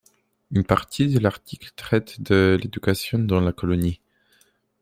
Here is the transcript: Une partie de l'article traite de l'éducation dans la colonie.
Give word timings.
Une 0.49 0.63
partie 0.63 1.09
de 1.09 1.19
l'article 1.19 1.69
traite 1.75 2.19
de 2.23 2.57
l'éducation 2.59 3.19
dans 3.19 3.39
la 3.39 3.51
colonie. 3.53 4.01